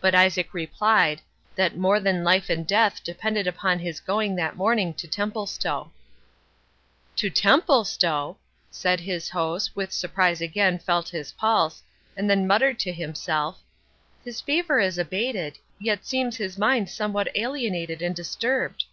[0.00, 1.22] But Isaac replied,
[1.56, 5.90] that more than life and death depended upon his going that morning to Templestowe.
[7.16, 8.38] "To Templestowe!"
[8.70, 11.82] said his host with surprise again felt his pulse,
[12.16, 13.58] and then muttered to himself,
[14.24, 18.84] "His fever is abated, yet seems his mind somewhat alienated and disturbed."